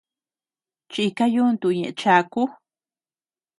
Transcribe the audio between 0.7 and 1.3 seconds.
Chika